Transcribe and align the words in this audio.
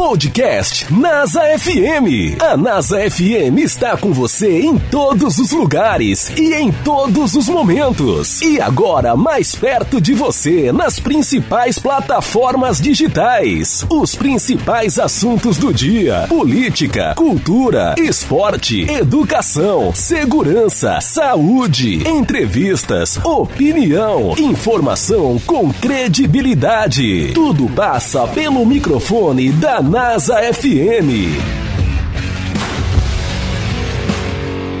Podcast 0.00 0.90
NASA 0.90 1.42
FM. 1.58 2.40
A 2.40 2.56
NASA 2.56 2.98
FM 3.10 3.58
está 3.58 3.98
com 3.98 4.14
você 4.14 4.62
em 4.62 4.78
todos 4.78 5.36
os 5.36 5.50
lugares 5.50 6.32
e 6.38 6.54
em 6.54 6.72
todos 6.72 7.34
os 7.34 7.50
momentos. 7.50 8.40
E 8.40 8.58
agora 8.58 9.14
mais 9.14 9.54
perto 9.54 10.00
de 10.00 10.14
você 10.14 10.72
nas 10.72 10.98
principais 10.98 11.78
plataformas 11.78 12.80
digitais. 12.80 13.84
Os 13.90 14.14
principais 14.14 14.98
assuntos 14.98 15.58
do 15.58 15.70
dia: 15.70 16.24
política, 16.30 17.14
cultura, 17.14 17.94
esporte, 17.98 18.90
educação, 18.90 19.92
segurança, 19.94 20.98
saúde, 21.02 22.08
entrevistas, 22.08 23.18
opinião, 23.22 24.34
informação 24.38 25.38
com 25.44 25.70
credibilidade. 25.70 27.32
Tudo 27.34 27.68
passa 27.68 28.26
pelo 28.28 28.64
microfone 28.64 29.50
da 29.52 29.89
NASA 29.90 30.36
FM. 30.54 31.34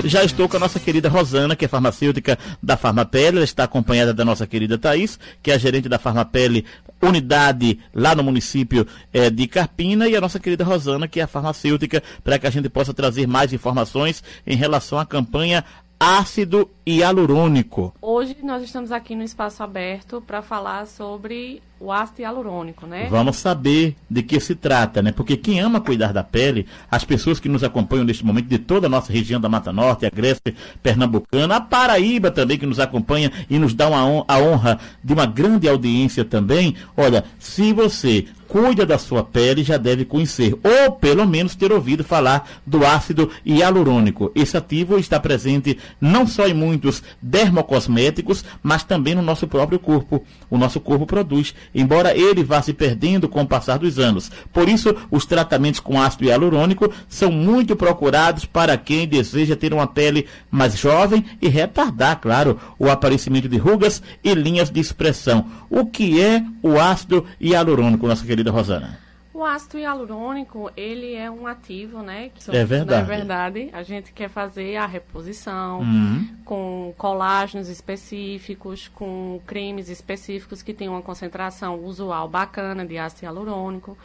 Já 0.04 0.22
estou 0.22 0.48
com 0.48 0.56
a 0.56 0.60
nossa 0.60 0.78
querida 0.78 1.08
Rosana, 1.08 1.56
que 1.56 1.64
é 1.64 1.68
farmacêutica 1.68 2.38
da 2.62 2.76
Farmapele. 2.76 3.38
Ela 3.38 3.44
está 3.44 3.64
acompanhada 3.64 4.14
da 4.14 4.24
nossa 4.24 4.46
querida 4.46 4.78
Thaís, 4.78 5.18
que 5.42 5.50
é 5.50 5.54
a 5.54 5.58
gerente 5.58 5.88
da 5.88 5.98
Farmapele, 5.98 6.64
unidade 7.02 7.80
lá 7.92 8.14
no 8.14 8.22
município 8.22 8.86
é, 9.12 9.28
de 9.30 9.48
Carpina. 9.48 10.08
E 10.08 10.14
a 10.14 10.20
nossa 10.20 10.38
querida 10.38 10.62
Rosana, 10.62 11.08
que 11.08 11.18
é 11.18 11.24
a 11.24 11.26
farmacêutica, 11.26 12.00
para 12.22 12.38
que 12.38 12.46
a 12.46 12.50
gente 12.50 12.68
possa 12.68 12.94
trazer 12.94 13.26
mais 13.26 13.52
informações 13.52 14.22
em 14.46 14.54
relação 14.54 14.96
à 14.96 15.04
campanha 15.04 15.64
ácido 15.98 16.70
hialurônico. 16.86 17.92
Hoje 18.00 18.36
nós 18.44 18.62
estamos 18.62 18.92
aqui 18.92 19.16
no 19.16 19.24
espaço 19.24 19.60
aberto 19.60 20.22
para 20.24 20.40
falar 20.40 20.86
sobre 20.86 21.60
o 21.80 21.90
ácido 21.90 22.20
hialurônico, 22.20 22.86
né? 22.86 23.08
Vamos 23.10 23.38
saber 23.38 23.96
de 24.08 24.22
que 24.22 24.38
se 24.38 24.54
trata, 24.54 25.00
né? 25.00 25.12
Porque 25.12 25.34
quem 25.34 25.60
ama 25.60 25.80
cuidar 25.80 26.12
da 26.12 26.22
pele, 26.22 26.66
as 26.90 27.04
pessoas 27.04 27.40
que 27.40 27.48
nos 27.48 27.64
acompanham 27.64 28.04
neste 28.04 28.24
momento 28.24 28.48
de 28.48 28.58
toda 28.58 28.86
a 28.86 28.90
nossa 28.90 29.10
região 29.10 29.40
da 29.40 29.48
Mata 29.48 29.72
Norte, 29.72 30.04
a 30.04 30.10
Grécia 30.10 30.54
Pernambucana, 30.82 31.56
a 31.56 31.60
Paraíba 31.60 32.30
também 32.30 32.58
que 32.58 32.66
nos 32.66 32.78
acompanha 32.78 33.32
e 33.48 33.58
nos 33.58 33.72
dá 33.72 33.88
uma, 33.88 34.24
a 34.28 34.38
honra 34.38 34.78
de 35.02 35.12
uma 35.14 35.24
grande 35.24 35.66
audiência 35.66 36.22
também. 36.22 36.76
Olha, 36.94 37.24
se 37.38 37.72
você 37.72 38.26
cuida 38.50 38.84
da 38.84 38.98
sua 38.98 39.22
pele 39.22 39.62
já 39.62 39.76
deve 39.76 40.04
conhecer, 40.04 40.58
ou 40.64 40.90
pelo 40.90 41.24
menos 41.24 41.54
ter 41.54 41.70
ouvido 41.70 42.02
falar 42.02 42.50
do 42.66 42.84
ácido 42.84 43.30
hialurônico. 43.46 44.32
Esse 44.34 44.56
ativo 44.56 44.98
está 44.98 45.20
presente 45.20 45.78
não 46.00 46.26
só 46.26 46.48
em 46.48 46.52
muitos 46.52 47.00
dermocosméticos, 47.22 48.44
mas 48.60 48.82
também 48.82 49.14
no 49.14 49.22
nosso 49.22 49.46
próprio 49.46 49.78
corpo. 49.78 50.24
O 50.50 50.58
nosso 50.58 50.80
corpo 50.80 51.06
produz, 51.06 51.54
embora 51.72 52.12
ele 52.16 52.42
vá 52.42 52.60
se 52.60 52.72
perdendo 52.72 53.28
com 53.28 53.42
o 53.42 53.46
passar 53.46 53.78
dos 53.78 54.00
anos. 54.00 54.32
Por 54.52 54.68
isso, 54.68 54.96
os 55.12 55.24
tratamentos 55.24 55.78
com 55.78 56.02
ácido 56.02 56.24
hialurônico 56.24 56.92
são 57.08 57.30
muito 57.30 57.76
procurados 57.76 58.44
para 58.44 58.76
quem 58.76 59.06
deseja 59.06 59.54
ter 59.54 59.72
uma 59.72 59.86
pele 59.86 60.26
mais 60.50 60.76
jovem 60.76 61.24
e 61.40 61.48
retardar, 61.48 62.18
claro, 62.20 62.58
o 62.80 62.90
aparecimento 62.90 63.48
de 63.48 63.58
rugas 63.58 64.02
e 64.24 64.34
linhas 64.34 64.70
de 64.70 64.80
expressão. 64.80 65.46
O 65.70 65.86
que 65.86 66.20
é 66.20 66.42
o 66.60 66.80
ácido 66.80 67.24
hialurônico, 67.40 68.08
nossa 68.08 68.26
querida 68.26 68.39
querida 68.40 68.50
Rosana? 68.50 68.98
O 69.32 69.44
ácido 69.44 69.78
hialurônico, 69.78 70.70
ele 70.76 71.14
é 71.14 71.30
um 71.30 71.46
ativo, 71.46 72.02
né? 72.02 72.30
Que, 72.34 72.50
é 72.50 72.64
verdade. 72.64 73.00
É 73.00 73.16
verdade. 73.16 73.70
A 73.72 73.82
gente 73.82 74.12
quer 74.12 74.28
fazer 74.28 74.76
a 74.76 74.86
reposição 74.86 75.80
uhum. 75.80 76.28
com 76.44 76.92
colágenos 76.98 77.68
específicos, 77.68 78.88
com 78.88 79.40
cremes 79.46 79.88
específicos 79.88 80.62
que 80.62 80.74
tem 80.74 80.88
uma 80.88 81.00
concentração 81.00 81.78
usual 81.78 82.28
bacana 82.28 82.84
de 82.84 82.98
ácido 82.98 83.26
hialurônico, 83.26 83.96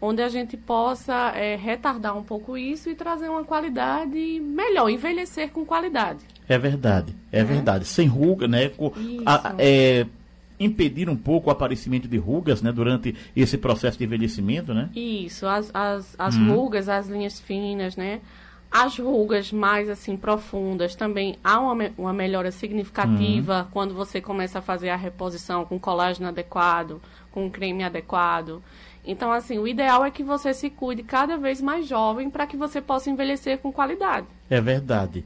onde 0.00 0.22
a 0.22 0.30
gente 0.30 0.56
possa 0.56 1.32
é, 1.36 1.56
retardar 1.56 2.16
um 2.16 2.22
pouco 2.22 2.56
isso 2.56 2.88
e 2.88 2.94
trazer 2.94 3.28
uma 3.28 3.44
qualidade 3.44 4.40
melhor, 4.40 4.88
envelhecer 4.88 5.50
com 5.50 5.62
qualidade. 5.66 6.20
É 6.48 6.56
verdade, 6.56 7.14
é, 7.30 7.40
é. 7.40 7.44
verdade. 7.44 7.84
Sem 7.84 8.08
ruga, 8.08 8.48
né? 8.48 8.70
A, 9.26 9.54
é, 9.58 10.06
impedir 10.60 11.08
um 11.08 11.16
pouco 11.16 11.48
o 11.48 11.52
aparecimento 11.52 12.06
de 12.06 12.18
rugas, 12.18 12.60
né, 12.60 12.70
durante 12.70 13.16
esse 13.34 13.56
processo 13.56 13.96
de 13.96 14.04
envelhecimento, 14.04 14.74
né? 14.74 14.90
Isso, 14.94 15.46
as, 15.46 15.70
as, 15.74 16.14
as 16.18 16.36
hum. 16.36 16.54
rugas, 16.54 16.88
as 16.88 17.08
linhas 17.08 17.40
finas, 17.40 17.96
né? 17.96 18.20
As 18.70 18.96
rugas 18.98 19.50
mais 19.50 19.88
assim 19.88 20.16
profundas 20.16 20.94
também 20.94 21.36
há 21.42 21.58
uma, 21.58 21.90
uma 21.98 22.12
melhora 22.12 22.52
significativa 22.52 23.62
hum. 23.62 23.70
quando 23.72 23.94
você 23.94 24.20
começa 24.20 24.60
a 24.60 24.62
fazer 24.62 24.90
a 24.90 24.96
reposição 24.96 25.64
com 25.64 25.78
colágeno 25.78 26.28
adequado, 26.28 27.00
com 27.32 27.50
creme 27.50 27.82
adequado. 27.82 28.62
Então, 29.04 29.32
assim, 29.32 29.58
o 29.58 29.66
ideal 29.66 30.04
é 30.04 30.10
que 30.10 30.22
você 30.22 30.52
se 30.52 30.68
cuide 30.68 31.02
cada 31.02 31.36
vez 31.36 31.60
mais 31.60 31.88
jovem 31.88 32.28
para 32.30 32.46
que 32.46 32.56
você 32.56 32.80
possa 32.80 33.10
envelhecer 33.10 33.58
com 33.58 33.72
qualidade. 33.72 34.26
É 34.48 34.60
verdade. 34.60 35.24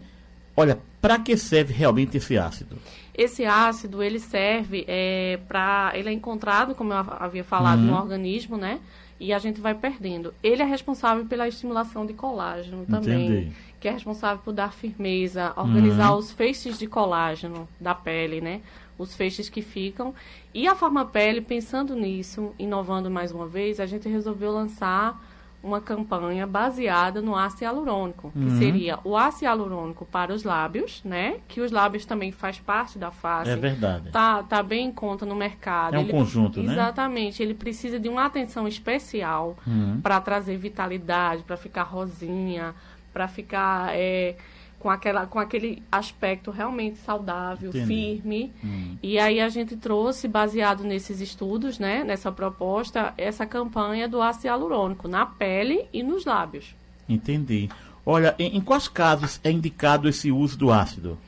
Olha, 0.57 0.79
para 1.05 1.19
que 1.19 1.37
serve 1.37 1.75
realmente 1.75 2.17
esse 2.17 2.39
ácido? 2.39 2.79
Esse 3.15 3.45
ácido, 3.45 4.03
ele 4.03 4.19
serve 4.19 4.87
é, 4.89 5.39
para... 5.47 5.93
Ele 5.93 6.09
é 6.09 6.13
encontrado, 6.13 6.75
como 6.75 6.95
eu 6.95 6.97
havia 6.97 7.45
falado, 7.45 7.81
uhum. 7.81 7.89
no 7.89 7.95
organismo, 7.95 8.57
né? 8.57 8.81
E 9.21 9.31
a 9.31 9.39
gente 9.39 9.61
vai 9.61 9.75
perdendo. 9.75 10.33
Ele 10.43 10.63
é 10.63 10.65
responsável 10.65 11.27
pela 11.27 11.47
estimulação 11.47 12.07
de 12.07 12.15
colágeno 12.15 12.87
também. 12.87 13.27
Entendi. 13.27 13.53
Que 13.79 13.89
é 13.89 13.91
responsável 13.91 14.43
por 14.43 14.55
dar 14.55 14.73
firmeza, 14.73 15.53
organizar 15.57 16.13
uhum. 16.13 16.21
os 16.21 16.33
feixes 16.33 16.79
de 16.79 16.87
colágeno 16.87 17.69
da 17.79 17.95
pele, 17.95 18.41
né? 18.41 18.63
Os 18.97 19.15
feixes 19.15 19.51
que 19.51 19.61
ficam. 19.61 20.15
E 20.55 20.67
a 20.67 20.75
Farmapele, 20.75 21.43
pensando 21.43 21.95
nisso, 21.95 22.55
inovando 22.59 23.11
mais 23.11 23.31
uma 23.31 23.47
vez, 23.47 23.79
a 23.79 23.85
gente 23.85 24.09
resolveu 24.09 24.51
lançar 24.51 25.23
uma 25.65 25.81
campanha 25.81 26.47
baseada 26.47 27.23
no 27.23 27.35
ácido 27.35 27.65
hialurônico, 27.65 28.31
que 28.31 28.39
uhum. 28.39 28.59
seria 28.59 28.99
o 29.03 29.17
ácido 29.17 29.47
hialurônico 29.47 30.05
para 30.05 30.33
os 30.33 30.45
lábios, 30.45 31.01
né? 31.03 31.39
Que 31.49 31.63
os 31.63 31.73
lábios 31.73 32.05
também 32.05 32.31
faz 32.31 32.59
parte 32.59 32.99
da 32.99 33.11
face. 33.11 33.51
É 33.51 33.57
verdade. 33.57 34.11
Tá, 34.11 34.43
tá 34.43 34.63
bem 34.63 34.89
em 34.89 34.93
conta 34.93 35.25
no 35.25 35.35
mercado. 35.35 35.95
É 35.95 35.99
um 35.99 36.03
ele, 36.03 36.11
conjunto, 36.11 36.61
exatamente, 36.61 36.67
né? 36.67 36.73
Exatamente. 36.75 37.43
Ele 37.43 37.55
precisa 37.55 37.99
de 37.99 38.09
uma 38.09 38.27
atenção 38.27 38.69
especial 38.69 39.57
uhum. 39.67 40.01
para 40.03 40.21
trazer 40.21 40.59
vitalidade, 40.59 41.43
para 41.43 41.57
ficar 41.57 41.85
rosinha, 41.85 42.75
para 43.13 43.27
ficar 43.27 43.97
é, 43.97 44.37
com, 44.85 44.91
aquela, 44.91 45.27
com 45.27 45.39
aquele 45.39 45.83
aspecto 45.91 46.51
realmente 46.51 46.99
saudável, 46.99 47.71
Entendi. 47.71 47.87
firme. 47.87 48.53
Hum. 48.63 48.99
E 49.03 49.19
aí 49.19 49.41
a 49.41 49.49
gente 49.49 49.77
trouxe, 49.77 50.29
baseado 50.29 50.85
nesses 50.85 51.23
estudos, 51.23 51.79
né, 51.79 52.05
nessa 52.05 52.31
proposta, 52.31 53.15
essa 53.17 53.47
campanha 53.47 54.07
do 54.07 54.21
ácido 54.21 54.49
hialurônico 54.49 55.09
na 55.09 55.25
pele 55.25 55.87
e 55.91 56.03
nos 56.03 56.27
lábios. 56.27 56.75
Entendi. 57.09 57.71
Olha, 58.05 58.35
em, 58.39 58.59
em 58.59 58.61
quais 58.61 58.87
casos 58.87 59.41
é 59.43 59.51
indicado 59.51 60.07
esse 60.07 60.31
uso 60.31 60.59
do 60.59 60.71
ácido? 60.71 61.19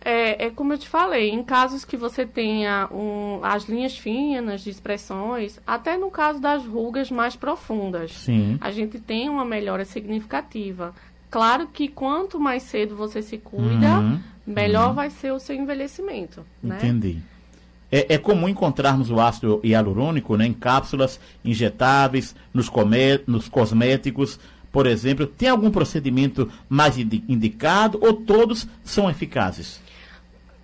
É, 0.00 0.46
é, 0.46 0.50
como 0.50 0.72
eu 0.72 0.78
te 0.78 0.88
falei, 0.88 1.28
em 1.28 1.42
casos 1.42 1.84
que 1.84 1.96
você 1.96 2.24
tenha 2.24 2.88
um, 2.90 3.40
as 3.42 3.64
linhas 3.64 3.98
finas 3.98 4.62
de 4.62 4.70
expressões, 4.70 5.60
até 5.66 5.98
no 5.98 6.10
caso 6.10 6.40
das 6.40 6.64
rugas 6.64 7.10
mais 7.10 7.36
profundas, 7.36 8.12
Sim. 8.14 8.56
a 8.62 8.70
gente 8.70 8.98
tem 8.98 9.28
uma 9.28 9.44
melhora 9.44 9.84
significativa. 9.84 10.94
Claro 11.30 11.66
que 11.66 11.88
quanto 11.88 12.40
mais 12.40 12.62
cedo 12.62 12.96
você 12.96 13.22
se 13.22 13.38
cuida, 13.38 13.98
uhum, 13.98 14.20
melhor 14.46 14.88
uhum. 14.88 14.94
vai 14.94 15.10
ser 15.10 15.32
o 15.32 15.38
seu 15.38 15.54
envelhecimento. 15.54 16.44
Né? 16.62 16.78
Entendi. 16.78 17.18
É, 17.90 18.14
é, 18.14 18.18
comum 18.18 18.48
encontrarmos 18.48 19.10
o 19.10 19.18
ácido 19.18 19.60
hialurônico 19.64 20.36
né, 20.36 20.46
em 20.46 20.52
cápsulas 20.52 21.18
injetáveis, 21.44 22.34
nos, 22.52 22.68
come, 22.68 23.20
nos 23.26 23.48
cosméticos, 23.48 24.38
por 24.70 24.86
exemplo. 24.86 25.26
Tem 25.26 25.48
algum 25.48 25.70
procedimento 25.70 26.50
mais 26.68 26.98
indicado 26.98 27.98
ou 28.02 28.12
todos 28.12 28.68
são 28.84 29.08
eficazes? 29.08 29.80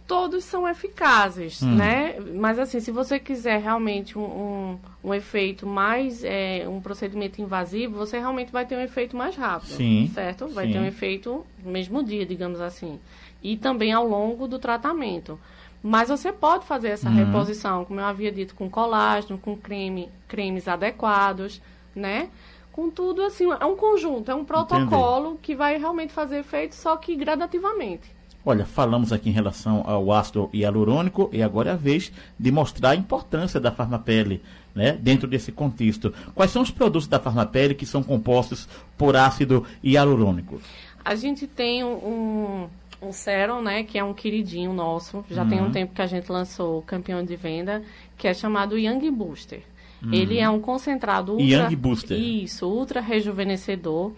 Todos 0.07 0.45
são 0.45 0.69
eficazes, 0.69 1.63
hum. 1.63 1.75
né? 1.75 2.17
Mas 2.35 2.59
assim, 2.59 2.81
se 2.81 2.91
você 2.91 3.19
quiser 3.19 3.61
realmente 3.61 4.19
um, 4.19 4.23
um, 4.23 4.79
um 5.03 5.15
efeito 5.15 5.67
mais, 5.67 6.23
é, 6.25 6.67
um 6.69 6.81
procedimento 6.81 7.41
invasivo, 7.41 7.97
você 7.97 8.19
realmente 8.19 8.53
vai 8.53 8.67
ter 8.67 8.77
um 8.77 8.83
efeito 8.83 9.17
mais 9.17 9.35
rápido, 9.37 9.77
sim, 9.77 10.11
certo? 10.15 10.49
Vai 10.49 10.67
sim. 10.67 10.73
ter 10.73 10.79
um 10.79 10.85
efeito 10.85 11.47
no 11.63 11.71
mesmo 11.71 12.03
dia, 12.03 12.27
digamos 12.27 12.61
assim. 12.61 12.99
E 13.43 13.57
também 13.57 13.93
ao 13.93 14.07
longo 14.07 14.47
do 14.47 14.59
tratamento. 14.59 15.39
Mas 15.83 16.09
você 16.09 16.33
pode 16.33 16.65
fazer 16.65 16.89
essa 16.89 17.11
uhum. 17.11 17.17
reposição, 17.17 17.85
como 17.85 18.01
eu 18.01 18.07
havia 18.07 18.33
dito, 18.33 18.55
com 18.55 18.71
colágeno, 18.71 19.39
com 19.39 19.55
creme, 19.55 20.09
cremes 20.27 20.67
adequados, 20.67 21.61
né? 21.95 22.31
Com 22.73 22.91
tudo 22.91 23.23
assim, 23.23 23.45
é 23.61 23.67
um 23.67 23.77
conjunto, 23.77 24.31
é 24.31 24.35
um 24.35 24.45
protocolo 24.45 25.27
Entendi. 25.27 25.43
que 25.43 25.55
vai 25.55 25.79
realmente 25.79 26.13
fazer 26.13 26.39
efeito, 26.39 26.75
só 26.75 26.97
que 26.97 27.15
gradativamente. 27.15 28.11
Olha, 28.47 28.67
falamos 28.67 29.13
aqui 29.13 29.31
em 29.31 29.33
relação 29.33 29.83
ao 29.87 30.13
ácido 30.13 30.51
hialurônico 30.53 31.31
e 31.33 31.43
agora 31.43 31.71
é 31.71 31.73
a 31.73 31.77
vez 31.77 32.13
de 32.39 32.51
mostrar 32.53 32.91
a 32.91 32.97
importância 32.97 33.59
da 33.59 33.73
Farmapele 33.73 34.43
né, 34.75 34.93
dentro 35.01 35.27
desse 35.27 35.51
contexto. 35.51 36.13
Quais 36.35 36.51
são 36.51 36.61
os 36.61 36.71
produtos 36.71 37.07
da 37.07 37.19
Farmapele 37.19 37.75
que 37.75 37.87
são 37.87 38.03
compostos 38.03 38.69
por 38.99 39.17
ácido 39.17 39.65
hialurônico? 39.83 40.61
A 41.05 41.15
gente 41.15 41.47
tem 41.47 41.85
um, 41.85 42.69
um 43.01 43.13
sérum, 43.13 43.63
né, 43.63 43.83
que 43.83 43.99
é 43.99 44.05
um 44.05 44.13
queridinho 44.13 44.73
nosso. 44.73 45.25
Já 45.31 45.43
uhum. 45.43 45.49
tem 45.49 45.63
um 45.63 45.71
tempo 45.71 45.95
que 45.95 46.03
a 46.03 46.07
gente 46.07 46.31
lançou 46.31 46.83
campeão 46.83 47.25
de 47.25 47.37
venda, 47.37 47.83
que 48.19 48.27
é 48.27 48.35
chamado 48.35 48.77
Young 48.77 49.11
Booster. 49.11 49.63
Uhum. 50.03 50.13
Ele 50.13 50.39
é 50.39 50.49
um 50.49 50.61
concentrado 50.61 51.33
ultra... 51.33 51.47
Young 51.47 51.77
Booster. 51.77 52.19
Isso, 52.19 52.67
ultra 52.67 53.01
rejuvenescedor, 53.01 54.13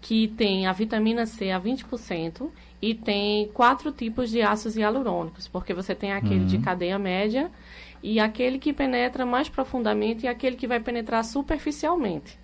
que 0.00 0.28
tem 0.28 0.66
a 0.66 0.72
vitamina 0.72 1.26
C 1.26 1.50
a 1.50 1.60
20% 1.60 2.48
e 2.80 2.94
tem 2.94 3.48
quatro 3.48 3.90
tipos 3.90 4.30
de 4.30 4.40
ácidos 4.40 4.76
hialurônicos, 4.76 5.48
porque 5.48 5.74
você 5.74 5.94
tem 5.94 6.12
aquele 6.12 6.40
uhum. 6.40 6.46
de 6.46 6.58
cadeia 6.58 6.98
média 6.98 7.50
e 8.02 8.20
aquele 8.20 8.58
que 8.58 8.72
penetra 8.72 9.26
mais 9.26 9.48
profundamente 9.48 10.24
e 10.24 10.28
aquele 10.28 10.56
que 10.56 10.66
vai 10.66 10.78
penetrar 10.78 11.24
superficialmente. 11.24 12.38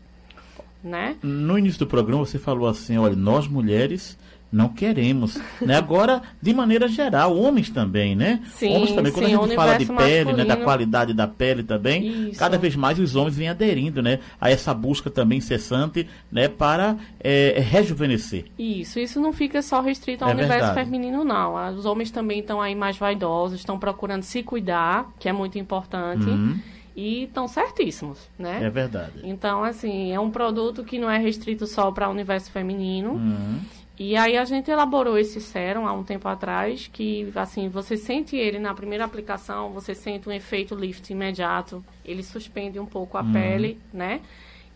Né? 0.83 1.17
No 1.23 1.59
início 1.59 1.79
do 1.79 1.87
programa 1.87 2.27
você 2.27 2.39
falou 2.39 2.69
assim, 2.69 2.99
olha, 2.99 3.17
nós 3.17 3.49
mulheres 3.49 4.19
não 4.53 4.69
queremos. 4.69 5.37
Né? 5.61 5.77
Agora, 5.77 6.23
de 6.41 6.55
maneira 6.55 6.87
geral, 6.87 7.37
homens 7.37 7.71
também, 7.71 8.15
né? 8.15 8.41
Sim, 8.55 8.75
homens 8.75 8.93
também. 8.93 9.13
Quando 9.13 9.27
sim, 9.27 9.35
a 9.35 9.39
gente 9.43 9.55
fala 9.55 9.77
de 9.79 9.87
pele, 9.87 10.33
né, 10.33 10.45
da 10.45 10.57
qualidade 10.57 11.13
da 11.13 11.27
pele 11.27 11.63
também, 11.63 12.29
Isso. 12.31 12.39
cada 12.39 12.57
vez 12.57 12.77
mais 12.77 12.99
os 12.99 13.17
homens 13.17 13.37
vêm 13.37 13.49
aderindo, 13.49 14.01
né? 14.03 14.21
A 14.41 14.51
essa 14.51 14.73
busca 14.73 15.11
também 15.11 15.39
incessante, 15.39 16.09
né? 16.31 16.49
Para 16.49 16.97
é, 17.21 17.59
rejuvenescer. 17.59 18.45
Isso, 18.59 18.99
isso 19.01 19.21
não 19.21 19.33
fica 19.33 19.61
só 19.61 19.81
restrito 19.81 20.25
ao 20.25 20.31
É 20.31 20.35
universo 20.35 20.67
verdade. 20.67 20.85
feminino, 20.85 21.25
não. 21.25 21.57
Ah, 21.57 21.71
Os 21.71 21.85
homens 21.85 22.11
também 22.11 22.39
estão 22.41 22.61
aí 22.61 22.75
mais 22.75 22.97
vaidosos, 22.97 23.59
estão 23.59 23.79
procurando 23.79 24.23
se 24.23 24.43
cuidar, 24.43 25.11
que 25.19 25.29
é 25.29 25.33
muito 25.33 25.59
importante. 25.59 26.27
Uhum. 26.27 26.59
E 26.97 27.25
estão 27.25 27.49
certíssimos, 27.49 28.21
né? 28.39 28.61
É 28.63 28.71
verdade. 28.71 29.15
Então, 29.25 29.65
assim, 29.65 30.13
é 30.13 30.21
um 30.21 30.31
produto 30.31 30.85
que 30.85 30.97
não 30.97 31.11
é 31.11 31.19
restrito 31.19 31.67
só 31.67 31.91
para 31.91 32.09
o 32.09 32.13
universo 32.13 32.53
feminino. 32.53 33.15
Uhum. 33.15 33.59
E 33.97 34.17
aí 34.17 34.37
a 34.37 34.45
gente 34.45 34.69
elaborou 34.71 35.17
esse 35.17 35.41
sérum 35.41 35.87
há 35.87 35.93
um 35.93 36.03
tempo 36.03 36.27
atrás, 36.27 36.91
que 36.93 37.31
assim, 37.37 37.69
você 37.69 37.97
sente 37.97 38.35
ele 38.37 38.59
na 38.59 38.75
primeira 38.75 39.05
aplicação, 39.05 39.71
você 39.71 39.95
sente 39.95 40.29
um 40.29 40.33
efeito 40.33 40.75
lift 40.75 41.09
imediato, 41.13 41.85
ele 42.05 42.23
suspende 42.23 42.79
um 42.81 42.87
pouco 42.87 43.17
a 43.17 43.23
Uhum. 43.23 43.33
pele, 43.33 43.79
né? 43.93 44.21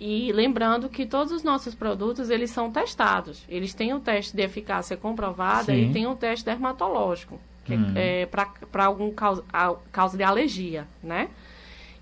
E 0.01 0.31
lembrando 0.31 0.89
que 0.89 1.05
todos 1.05 1.33
os 1.33 1.43
nossos 1.43 1.75
produtos, 1.75 2.31
eles 2.31 2.53
são 2.53 2.71
testados. 2.71 3.43
Eles 3.49 3.75
têm 3.75 3.93
o 3.93 3.99
teste 3.99 4.37
de 4.37 4.43
eficácia 4.43 4.97
comprovada 4.97 5.73
Sim. 5.75 5.91
e 5.91 5.93
tem 5.93 6.07
o 6.07 6.15
teste 6.15 6.45
dermatológico, 6.45 7.41
que 7.65 7.75
Uhum. 7.75 7.93
é 7.97 8.25
para 8.27 8.85
algum 8.85 9.11
causa, 9.11 9.43
a- 9.53 9.75
causa 9.91 10.17
de 10.17 10.23
alergia, 10.23 10.87
né? 11.03 11.29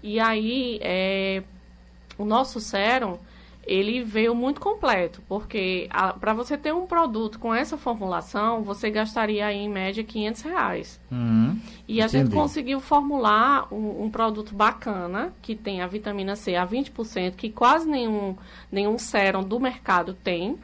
E 0.03 0.21
aí, 0.21 0.79
é, 0.83 1.43
o 2.19 2.27
nosso 2.27 2.61
sérum, 2.61 3.17
ele 3.67 4.05
veio 4.05 4.33
muito 4.33 4.61
completo, 4.61 5.21
porque 5.29 5.89
para 6.21 6.33
você 6.33 6.57
ter 6.57 6.73
um 6.73 6.87
produto 6.87 7.39
com 7.41 7.53
essa 7.53 7.77
formulação, 7.77 8.63
você 8.63 8.89
gastaria 8.91 9.45
aí, 9.45 9.57
em 9.57 9.69
média 9.69 10.05
500 10.05 10.43
reais. 10.43 11.01
Uhum. 11.11 11.59
E 11.89 12.01
a 12.01 12.07
gente 12.07 12.31
conseguiu 12.31 12.81
formular 12.81 13.67
um, 13.75 14.05
um 14.05 14.11
produto 14.11 14.55
bacana, 14.55 15.33
que 15.43 15.57
tem 15.57 15.83
a 15.83 15.87
vitamina 15.89 16.37
C 16.37 16.55
a 16.55 16.65
20%, 16.65 17.35
que 17.35 17.51
quase 17.51 17.89
nenhum, 17.89 18.37
nenhum 18.71 18.99
sérum 18.99 19.43
do 19.43 19.59
mercado 19.59 20.15
tem. 20.15 20.57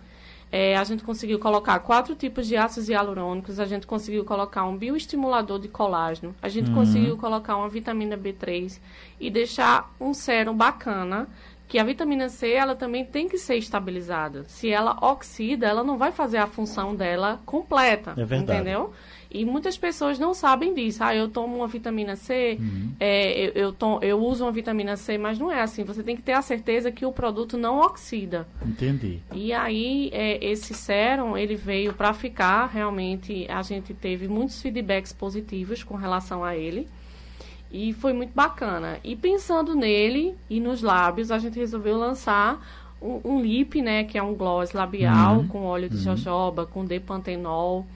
É, 0.52 0.76
a 0.76 0.84
gente 0.84 1.02
conseguiu 1.02 1.38
colocar 1.38 1.78
quatro 1.78 2.14
tipos 2.14 2.46
de 2.46 2.58
ácidos 2.58 2.90
hialurônicos, 2.90 3.58
a 3.58 3.64
gente 3.64 3.86
conseguiu 3.86 4.22
colocar 4.22 4.64
um 4.64 4.76
bioestimulador 4.76 5.58
de 5.58 5.66
colágeno, 5.66 6.34
a 6.42 6.48
gente 6.50 6.70
conseguiu 6.70 7.16
colocar 7.16 7.56
uma 7.56 7.70
vitamina 7.70 8.18
B3 8.18 8.78
e 9.18 9.30
deixar 9.30 9.90
um 9.98 10.12
sérum 10.12 10.54
bacana, 10.54 11.26
que 11.72 11.78
a 11.78 11.84
vitamina 11.84 12.28
C 12.28 12.50
ela 12.50 12.76
também 12.76 13.02
tem 13.02 13.26
que 13.26 13.38
ser 13.38 13.56
estabilizada. 13.56 14.44
Se 14.46 14.68
ela 14.68 14.94
oxida, 15.00 15.66
ela 15.66 15.82
não 15.82 15.96
vai 15.96 16.12
fazer 16.12 16.36
a 16.36 16.46
função 16.46 16.94
dela 16.94 17.40
completa, 17.46 18.12
É 18.14 18.26
verdade. 18.26 18.60
entendeu? 18.60 18.92
E 19.30 19.42
muitas 19.46 19.78
pessoas 19.78 20.18
não 20.18 20.34
sabem 20.34 20.74
disso. 20.74 21.02
Ah, 21.02 21.16
eu 21.16 21.30
tomo 21.30 21.56
uma 21.56 21.66
vitamina 21.66 22.14
C, 22.14 22.58
é, 23.00 23.46
eu, 23.54 23.74
eu, 23.80 23.98
eu 24.02 24.18
uso 24.22 24.44
uma 24.44 24.52
vitamina 24.52 24.98
C, 24.98 25.16
mas 25.16 25.38
não 25.38 25.50
é 25.50 25.62
assim. 25.62 25.82
Você 25.82 26.02
tem 26.02 26.14
que 26.14 26.20
ter 26.20 26.32
a 26.32 26.42
certeza 26.42 26.92
que 26.92 27.06
o 27.06 27.10
produto 27.12 27.56
não 27.56 27.80
oxida. 27.80 28.46
Entendi. 28.62 29.20
E 29.32 29.54
aí, 29.54 30.10
é, 30.12 30.44
esse 30.44 30.74
sérum, 30.74 31.38
ele 31.38 31.56
veio 31.56 31.94
para 31.94 32.12
ficar. 32.12 32.66
Realmente, 32.66 33.46
a 33.48 33.62
gente 33.62 33.94
teve 33.94 34.28
muitos 34.28 34.60
feedbacks 34.60 35.14
positivos 35.14 35.82
com 35.82 35.94
relação 35.94 36.44
a 36.44 36.54
ele. 36.54 36.86
E 37.72 37.92
foi 37.94 38.12
muito 38.12 38.32
bacana. 38.34 38.98
E 39.02 39.16
pensando 39.16 39.74
nele 39.74 40.34
e 40.50 40.60
nos 40.60 40.82
lábios, 40.82 41.30
a 41.30 41.38
gente 41.38 41.58
resolveu 41.58 41.96
lançar 41.96 42.60
um, 43.00 43.20
um 43.24 43.40
lip, 43.40 43.80
né? 43.80 44.04
Que 44.04 44.18
é 44.18 44.22
um 44.22 44.34
gloss 44.34 44.72
labial 44.72 45.38
Uhum. 45.38 45.48
com 45.48 45.64
óleo 45.64 45.88
de 45.88 45.96
jojoba, 45.96 46.66
com 46.66 46.84
depantenol, 46.84 47.86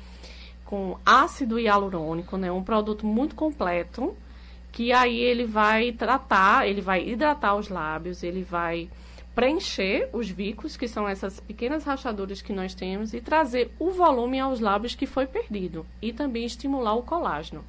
com 0.65 0.97
ácido 1.05 1.59
hialurônico, 1.61 2.37
né? 2.39 2.51
Um 2.51 2.63
produto 2.65 3.07
muito 3.07 3.35
completo. 3.35 4.15
Que 4.73 4.93
aí 4.93 5.19
ele 5.19 5.45
vai 5.45 5.93
tratar, 5.93 6.67
ele 6.67 6.81
vai 6.81 7.07
hidratar 7.07 7.55
os 7.55 7.69
lábios, 7.69 8.23
ele 8.23 8.43
vai 8.43 8.89
preencher 9.35 10.09
os 10.15 10.31
vicos, 10.31 10.77
que 10.79 10.89
são 10.89 11.07
essas 11.07 11.39
pequenas 11.41 11.85
rachaduras 11.85 12.41
que 12.41 12.53
nós 12.55 12.75
temos, 12.75 13.13
e 13.13 13.21
trazer 13.21 13.71
o 13.79 13.91
volume 13.91 14.41
aos 14.41 14.61
lábios 14.61 14.95
que 14.95 15.07
foi 15.07 15.27
perdido. 15.27 15.85
E 16.01 16.13
também 16.13 16.45
estimular 16.47 16.95
o 16.95 17.03
colágeno. 17.03 17.63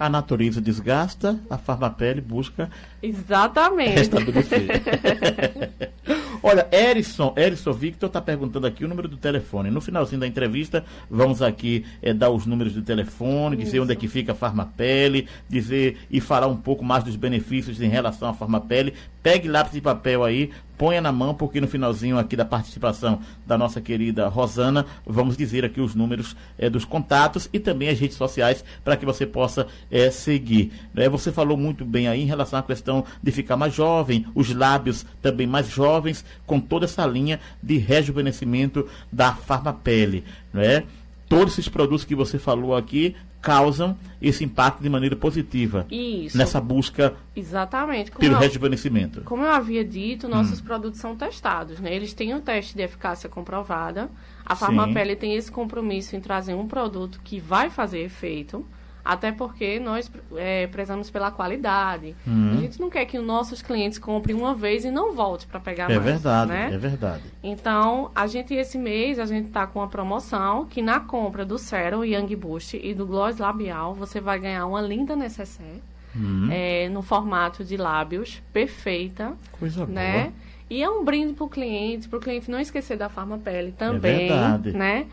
A 0.00 0.08
natureza 0.08 0.62
desgasta, 0.62 1.38
a 1.50 1.58
farmapele 1.58 2.22
busca 2.22 2.70
Exatamente. 3.02 3.98
restabelecer. 3.98 4.66
Olha, 6.42 6.66
Erison, 6.72 7.34
Erison 7.36 7.72
Victor 7.74 8.06
está 8.06 8.18
perguntando 8.18 8.66
aqui 8.66 8.82
o 8.82 8.88
número 8.88 9.06
do 9.06 9.18
telefone. 9.18 9.70
No 9.70 9.78
finalzinho 9.78 10.20
da 10.20 10.26
entrevista, 10.26 10.82
vamos 11.10 11.42
aqui 11.42 11.84
eh, 12.00 12.14
dar 12.14 12.30
os 12.30 12.46
números 12.46 12.72
do 12.72 12.80
telefone, 12.80 13.56
dizer 13.56 13.76
Isso. 13.76 13.82
onde 13.82 13.92
é 13.92 13.96
que 13.96 14.08
fica 14.08 14.32
a 14.32 14.34
Farmapele, 14.34 15.28
dizer 15.46 15.98
e 16.10 16.18
falar 16.18 16.46
um 16.46 16.56
pouco 16.56 16.82
mais 16.82 17.04
dos 17.04 17.14
benefícios 17.14 17.78
em 17.82 17.88
relação 17.88 18.30
à 18.30 18.32
Farmapele. 18.32 18.94
Pegue 19.22 19.48
lápis 19.48 19.74
e 19.76 19.82
papel 19.82 20.24
aí, 20.24 20.50
ponha 20.80 21.02
na 21.02 21.12
mão, 21.12 21.34
porque 21.34 21.60
no 21.60 21.68
finalzinho 21.68 22.18
aqui 22.18 22.34
da 22.34 22.44
participação 22.46 23.20
da 23.46 23.58
nossa 23.58 23.82
querida 23.82 24.28
Rosana, 24.28 24.86
vamos 25.06 25.36
dizer 25.36 25.62
aqui 25.62 25.78
os 25.78 25.94
números 25.94 26.34
eh, 26.56 26.70
dos 26.70 26.86
contatos 26.86 27.50
e 27.52 27.60
também 27.60 27.90
as 27.90 28.00
redes 28.00 28.16
sociais 28.16 28.64
para 28.82 28.96
que 28.96 29.04
você 29.04 29.26
possa 29.26 29.66
eh, 29.90 30.10
seguir. 30.10 30.72
né? 30.94 31.06
Você 31.06 31.30
falou 31.30 31.54
muito 31.54 31.84
bem 31.84 32.08
aí 32.08 32.22
em 32.22 32.26
relação 32.26 32.58
à 32.58 32.62
questão 32.62 33.04
de 33.22 33.30
ficar 33.30 33.58
mais 33.58 33.74
jovem, 33.74 34.24
os 34.34 34.54
lábios 34.54 35.04
também 35.20 35.46
mais 35.46 35.68
jovens, 35.68 36.24
com 36.46 36.58
toda 36.58 36.86
essa 36.86 37.04
linha 37.04 37.38
de 37.62 37.76
rejuvenescimento 37.76 38.88
da 39.12 39.34
Farmapele. 39.34 40.24
Né? 40.50 40.84
Todos 41.30 41.52
esses 41.54 41.68
produtos 41.68 42.04
que 42.04 42.14
você 42.14 42.40
falou 42.40 42.74
aqui 42.76 43.14
causam 43.40 43.96
esse 44.20 44.44
impacto 44.44 44.82
de 44.82 44.88
maneira 44.90 45.14
positiva 45.16 45.86
Isso. 45.90 46.36
nessa 46.36 46.60
busca 46.60 47.14
Exatamente. 47.34 48.10
Como 48.10 48.20
pelo 48.20 48.34
eu, 48.34 48.38
rejuvenescimento. 48.40 49.22
como 49.22 49.44
eu 49.44 49.50
havia 49.50 49.84
dito, 49.84 50.26
Hum. 50.26 50.30
nossos 50.30 50.60
produtos 50.60 51.00
são 51.00 51.16
testados, 51.16 51.78
né? 51.80 51.94
Eles 51.94 52.12
têm 52.12 52.34
um 52.34 52.40
teste 52.40 52.74
de 52.74 52.82
eficácia 52.82 53.28
comprovada. 53.30 54.10
A. 54.44 54.56
Farmapele 54.56 55.14
tem 55.16 55.36
esse 55.36 55.50
compromisso 55.52 56.16
em 56.16 56.20
trazer 56.20 56.54
um 56.54 56.66
produto 56.66 57.20
que 57.22 57.38
vai 57.40 57.70
fazer 57.70 58.00
efeito. 58.00 58.66
Até 59.04 59.32
porque 59.32 59.80
nós 59.80 60.10
é, 60.36 60.66
prezamos 60.66 61.10
pela 61.10 61.30
qualidade. 61.30 62.14
Hum. 62.26 62.54
A 62.56 62.60
gente 62.60 62.80
não 62.80 62.90
quer 62.90 63.04
que 63.06 63.18
os 63.18 63.24
nossos 63.26 63.62
clientes 63.62 63.98
comprem 63.98 64.36
uma 64.36 64.54
vez 64.54 64.84
e 64.84 64.90
não 64.90 65.14
volte 65.14 65.46
para 65.46 65.58
pegar 65.58 65.90
É 65.90 65.94
mais. 65.94 66.04
verdade, 66.04 66.50
né? 66.50 66.70
é 66.72 66.78
verdade. 66.78 67.22
Então, 67.42 68.10
a 68.14 68.26
gente 68.26 68.52
esse 68.54 68.76
mês 68.78 69.18
a 69.18 69.26
gente 69.26 69.48
tá 69.50 69.66
com 69.66 69.78
uma 69.78 69.88
promoção 69.88 70.66
que 70.66 70.82
na 70.82 71.00
compra 71.00 71.44
do 71.44 71.58
Serum 71.58 72.04
Young 72.04 72.36
Boost 72.36 72.78
e 72.82 72.92
do 72.94 73.06
Gloss 73.06 73.38
Labial, 73.38 73.94
você 73.94 74.20
vai 74.20 74.38
ganhar 74.38 74.66
uma 74.66 74.80
linda 74.80 75.16
necessaire 75.16 75.82
Hum, 76.14 76.48
é, 76.50 76.88
no 76.88 77.02
formato 77.02 77.64
de 77.64 77.76
lábios, 77.76 78.42
perfeita, 78.52 79.32
coisa 79.52 79.86
né? 79.86 80.22
boa. 80.24 80.32
E 80.68 80.82
é 80.82 80.90
um 80.90 81.04
brinde 81.04 81.34
pro 81.34 81.48
cliente, 81.48 82.08
pro 82.08 82.18
cliente 82.20 82.50
não 82.50 82.58
esquecer 82.60 82.96
da 82.96 83.08
Farmapele 83.08 83.72
também, 83.72 84.28
verdade. 84.28 84.72
né? 84.72 85.06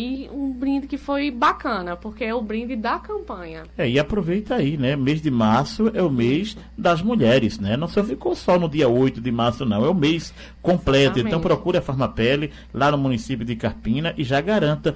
E 0.00 0.30
um 0.32 0.52
brinde 0.52 0.86
que 0.86 0.96
foi 0.96 1.28
bacana, 1.28 1.96
porque 1.96 2.22
é 2.22 2.32
o 2.32 2.40
brinde 2.40 2.76
da 2.76 3.00
campanha. 3.00 3.64
É, 3.76 3.90
e 3.90 3.98
aproveita 3.98 4.54
aí, 4.54 4.76
né? 4.76 4.94
Mês 4.94 5.20
de 5.20 5.28
março 5.28 5.90
é 5.92 6.00
o 6.00 6.08
mês 6.08 6.56
das 6.76 7.02
mulheres, 7.02 7.58
né? 7.58 7.76
Não 7.76 7.88
só 7.88 8.04
ficou 8.04 8.36
só 8.36 8.60
no 8.60 8.68
dia 8.68 8.88
8 8.88 9.20
de 9.20 9.32
março, 9.32 9.66
não. 9.66 9.84
É 9.84 9.88
o 9.88 9.94
mês 9.94 10.32
completo. 10.62 11.18
Exatamente. 11.18 11.26
Então 11.26 11.40
procure 11.40 11.78
a 11.78 11.82
Farmapele 11.82 12.52
lá 12.72 12.92
no 12.92 12.96
município 12.96 13.44
de 13.44 13.56
Carpina 13.56 14.14
e 14.16 14.22
já 14.22 14.40
garanta 14.40 14.94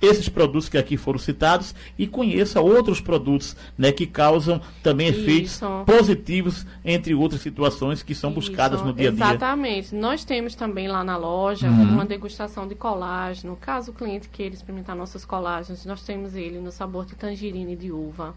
esses 0.00 0.28
produtos 0.28 0.68
que 0.68 0.76
aqui 0.76 0.96
foram 0.96 1.18
citados 1.18 1.74
e 1.98 2.06
conheça 2.06 2.60
outros 2.60 3.00
produtos 3.00 3.56
né, 3.78 3.92
que 3.92 4.06
causam 4.06 4.60
também 4.82 5.08
efeitos 5.08 5.52
Isso. 5.52 5.66
positivos, 5.86 6.66
entre 6.84 7.14
outras 7.14 7.40
situações 7.40 8.02
que 8.02 8.14
são 8.14 8.30
buscadas 8.32 8.80
Isso, 8.80 8.86
no 8.88 8.92
dia 8.94 9.08
a 9.08 9.12
dia. 9.12 9.24
Exatamente. 9.24 9.94
Nós 9.94 10.24
temos 10.24 10.54
também 10.54 10.88
lá 10.88 11.02
na 11.04 11.16
loja 11.16 11.68
Uhum. 11.68 11.94
uma 11.94 12.04
degustação 12.04 12.66
de 12.68 12.74
colágeno. 12.74 13.56
Caso 13.56 13.90
o 13.90 13.94
cliente 13.94 14.28
queira 14.28 14.54
experimentar 14.54 14.94
nossos 14.96 15.24
colágenos, 15.24 15.84
nós 15.86 16.02
temos 16.02 16.34
ele 16.34 16.58
no 16.58 16.70
sabor 16.72 17.06
de 17.06 17.14
tangerina 17.14 17.70
e 17.72 17.76
de 17.76 17.90
uva. 17.90 18.34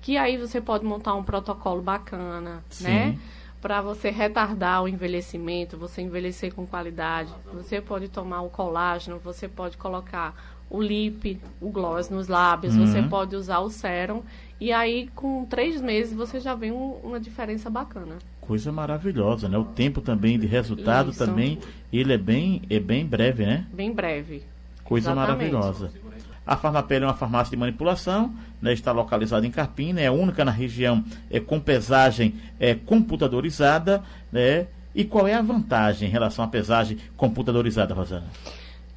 Que 0.00 0.16
aí 0.16 0.36
você 0.36 0.60
pode 0.60 0.84
montar 0.84 1.14
um 1.14 1.22
protocolo 1.22 1.80
bacana, 1.82 2.62
Sim. 2.70 2.84
né? 2.84 3.18
Para 3.60 3.80
você 3.80 4.10
retardar 4.10 4.82
o 4.82 4.88
envelhecimento, 4.88 5.76
você 5.76 6.02
envelhecer 6.02 6.52
com 6.52 6.66
qualidade. 6.66 7.32
Você 7.52 7.80
pode 7.80 8.08
tomar 8.08 8.40
o 8.42 8.48
colágeno, 8.50 9.20
você 9.22 9.46
pode 9.46 9.76
colocar 9.76 10.34
o 10.72 10.80
lip, 10.80 11.38
o 11.60 11.68
gloss 11.70 12.08
nos 12.08 12.28
lábios, 12.28 12.74
Uhum. 12.74 12.86
você 12.86 13.02
pode 13.02 13.36
usar 13.36 13.58
o 13.58 13.68
sérum. 13.68 14.22
E 14.58 14.72
aí, 14.72 15.08
com 15.14 15.44
três 15.44 15.80
meses, 15.80 16.14
você 16.14 16.40
já 16.40 16.54
vê 16.54 16.70
um- 16.72 16.96
uma 17.04 17.20
diferença 17.20 17.68
bacana. 17.68 18.14
Coisa 18.40 18.72
maravilhosa, 18.72 19.48
né? 19.48 19.58
O 19.58 19.64
tempo 19.64 20.00
também 20.00 20.38
de 20.38 20.46
resultado 20.46 21.10
Isso. 21.10 21.18
também, 21.18 21.58
ele 21.92 22.12
é 22.14 22.18
bem, 22.18 22.62
é 22.70 22.80
bem 22.80 23.04
breve, 23.04 23.44
né? 23.44 23.66
Bem 23.72 23.92
breve. 23.92 24.42
Coisa 24.82 25.10
Exatamente. 25.12 25.52
maravilhosa. 25.52 25.90
A 26.46 26.56
Farmapel 26.56 27.02
é 27.02 27.06
uma 27.06 27.14
farmácia 27.14 27.50
de 27.52 27.56
manipulação, 27.56 28.34
né, 28.60 28.72
está 28.72 28.90
localizada 28.90 29.46
em 29.46 29.50
Carpina, 29.50 30.00
é 30.00 30.10
única 30.10 30.44
na 30.44 30.50
região 30.50 31.04
é, 31.30 31.38
com 31.38 31.60
pesagem 31.60 32.34
é, 32.58 32.74
computadorizada. 32.74 34.02
Né, 34.32 34.66
e 34.94 35.04
qual 35.04 35.26
é 35.28 35.34
a 35.34 35.42
vantagem 35.42 36.08
em 36.08 36.10
relação 36.10 36.44
à 36.44 36.48
pesagem 36.48 36.98
computadorizada, 37.16 37.94
Rosana? 37.94 38.26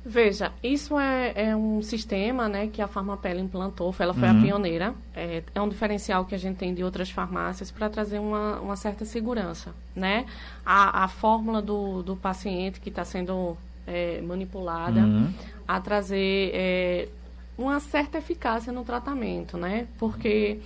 Veja, 0.07 0.51
isso 0.61 0.99
é, 0.99 1.33
é, 1.35 1.55
um 1.55 1.81
sistema 1.81 2.47
né, 2.47 2.67
que 2.67 2.79
a 2.79 2.87
Farmapel 2.87 3.39
implantou, 3.39 3.93
ela 3.97 4.13
foi 4.13 4.29
uhum. 4.29 4.39
a 4.39 4.41
pioneira. 4.43 4.95
É, 5.15 5.41
é, 5.53 5.61
um 5.61 5.67
diferencial 5.67 6.25
que 6.25 6.35
a 6.35 6.37
gente 6.37 6.57
tem 6.57 6.75
de 6.75 6.83
outras 6.83 7.09
farmácias 7.09 7.71
para 7.71 7.89
trazer 7.89 8.19
uma, 8.19 8.59
uma, 8.59 8.75
certa 8.75 9.03
segurança. 9.03 9.73
Né? 9.95 10.27
A, 10.63 11.05
a 11.05 11.07
fórmula 11.07 11.59
do, 11.59 12.03
do 12.03 12.15
paciente 12.15 12.79
que 12.79 12.89
está 12.89 13.03
sendo 13.03 13.57
é, 13.87 14.21
manipulada 14.21 14.99
uhum. 14.99 15.33
a 15.67 15.79
trazer 15.79 16.51
é, 16.53 17.09
uma 17.57 17.79
certa 17.79 18.19
eficácia 18.19 18.71
no 18.71 18.83
tratamento, 18.83 19.57
né? 19.57 19.87
Porque 19.97 20.59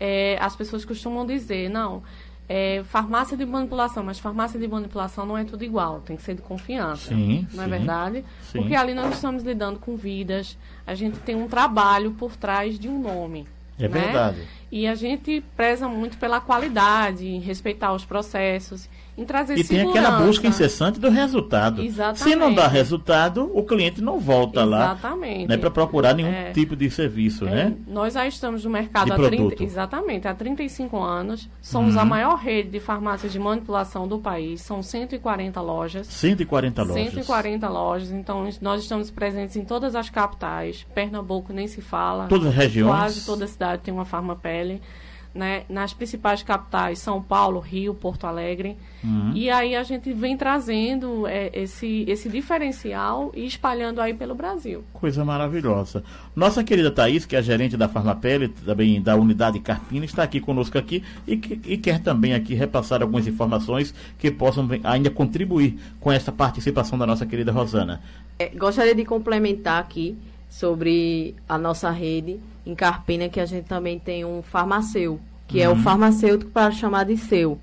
é, 0.00 0.38
as 0.40 0.56
pessoas 0.56 0.86
costumam 0.86 1.26
dizer, 1.26 1.68
não, 1.68 2.02
é, 2.48 2.82
farmácia 2.84 3.36
de 3.36 3.46
manipulação, 3.46 4.04
mas 4.04 4.18
farmácia 4.18 4.58
de 4.58 4.68
manipulação 4.68 5.24
não 5.24 5.36
é 5.36 5.44
tudo 5.44 5.64
igual, 5.64 6.00
tem 6.00 6.16
que 6.16 6.22
ser 6.22 6.34
de 6.34 6.42
confiança. 6.42 7.08
Sim, 7.08 7.46
não 7.52 7.62
é 7.62 7.66
sim, 7.66 7.72
é 7.72 7.78
verdade? 7.78 8.24
Sim. 8.42 8.58
Porque 8.58 8.74
ali 8.74 8.94
nós 8.94 9.14
estamos 9.14 9.42
lidando 9.42 9.78
com 9.78 9.96
vidas, 9.96 10.58
a 10.86 10.94
gente 10.94 11.18
tem 11.20 11.34
um 11.34 11.48
trabalho 11.48 12.12
por 12.12 12.36
trás 12.36 12.78
de 12.78 12.88
um 12.88 13.00
nome. 13.00 13.46
É 13.78 13.82
né? 13.82 13.88
verdade. 13.88 14.42
E 14.74 14.88
a 14.88 14.96
gente 14.96 15.40
preza 15.56 15.88
muito 15.88 16.18
pela 16.18 16.40
qualidade, 16.40 17.28
em 17.28 17.38
respeitar 17.38 17.92
os 17.92 18.04
processos 18.04 18.88
em 19.16 19.24
trazer 19.24 19.54
e 19.54 19.64
segurança. 19.64 19.92
tem 19.92 20.02
aquela 20.02 20.26
busca 20.26 20.46
incessante 20.46 20.98
do 20.98 21.08
resultado. 21.08 21.82
Exatamente. 21.82 22.22
Se 22.22 22.34
não 22.34 22.52
dá 22.52 22.66
resultado, 22.66 23.50
o 23.54 23.62
cliente 23.62 24.00
não 24.00 24.18
volta 24.18 24.62
exatamente. 24.62 25.42
lá 25.42 25.48
né, 25.48 25.56
para 25.56 25.70
procurar 25.70 26.14
nenhum 26.14 26.28
é. 26.28 26.50
tipo 26.50 26.74
de 26.74 26.90
serviço, 26.90 27.46
é. 27.46 27.50
né? 27.50 27.76
Nós 27.86 28.14
já 28.14 28.26
estamos 28.26 28.64
no 28.64 28.70
mercado 28.70 29.12
há 29.12 29.16
30, 29.16 29.62
exatamente, 29.62 30.26
há 30.26 30.34
35 30.34 31.00
anos. 31.00 31.48
Somos 31.62 31.94
uhum. 31.94 32.00
a 32.00 32.04
maior 32.04 32.36
rede 32.36 32.70
de 32.70 32.80
farmácias 32.80 33.32
de 33.32 33.38
manipulação 33.38 34.08
do 34.08 34.18
país. 34.18 34.60
São 34.62 34.82
140 34.82 35.60
lojas. 35.60 36.06
140 36.08 36.82
lojas. 36.82 37.12
140 37.12 37.68
lojas. 37.68 38.10
Então, 38.10 38.48
nós 38.60 38.82
estamos 38.82 39.10
presentes 39.10 39.54
em 39.54 39.64
todas 39.64 39.94
as 39.94 40.10
capitais. 40.10 40.84
Pernambuco 40.92 41.52
nem 41.52 41.68
se 41.68 41.80
fala. 41.80 42.26
Todas 42.26 42.48
as 42.48 42.54
regiões. 42.54 42.90
Quase 42.90 43.24
toda 43.24 43.46
cidade 43.46 43.82
tem 43.82 43.94
uma 43.94 44.04
né, 45.34 45.64
nas 45.68 45.92
principais 45.92 46.42
capitais, 46.42 47.00
São 47.00 47.20
Paulo, 47.20 47.58
Rio, 47.58 47.92
Porto 47.92 48.24
Alegre. 48.24 48.76
Uhum. 49.02 49.32
E 49.34 49.50
aí 49.50 49.74
a 49.74 49.82
gente 49.82 50.12
vem 50.12 50.36
trazendo 50.36 51.26
é, 51.26 51.50
esse, 51.52 52.04
esse 52.06 52.28
diferencial 52.28 53.32
e 53.34 53.44
espalhando 53.44 54.00
aí 54.00 54.14
pelo 54.14 54.34
Brasil. 54.34 54.84
Coisa 54.92 55.24
maravilhosa. 55.24 56.04
Nossa 56.36 56.62
querida 56.62 56.90
Thaís, 56.90 57.26
que 57.26 57.34
é 57.34 57.40
a 57.40 57.42
gerente 57.42 57.76
da 57.76 57.88
Farmapele, 57.88 58.48
também 58.48 59.02
da 59.02 59.16
unidade 59.16 59.58
Carpina, 59.58 60.04
está 60.04 60.22
aqui 60.22 60.40
conosco 60.40 60.78
aqui 60.78 61.02
e, 61.26 61.36
que, 61.36 61.60
e 61.68 61.76
quer 61.76 62.00
também 62.00 62.32
aqui 62.32 62.54
repassar 62.54 63.02
algumas 63.02 63.26
informações 63.26 63.92
que 64.18 64.30
possam 64.30 64.68
ainda 64.84 65.10
contribuir 65.10 65.78
com 65.98 66.12
essa 66.12 66.30
participação 66.30 66.96
da 66.96 67.06
nossa 67.06 67.26
querida 67.26 67.50
Rosana. 67.50 68.00
É, 68.38 68.48
gostaria 68.48 68.94
de 68.94 69.04
complementar 69.04 69.80
aqui 69.80 70.16
sobre 70.48 71.34
a 71.48 71.58
nossa 71.58 71.90
rede 71.90 72.38
em 72.66 72.74
Carpina, 72.74 73.28
que 73.28 73.40
a 73.40 73.46
gente 73.46 73.66
também 73.66 73.98
tem 73.98 74.24
um 74.24 74.42
farmacêutico, 74.42 75.24
que 75.46 75.58
uhum. 75.58 75.64
é 75.64 75.68
o 75.68 75.72
uhum. 75.72 75.82
farmacêutico 75.82 76.50
para 76.50 76.70
chamar 76.70 77.04
de 77.04 77.16
seu. 77.16 77.58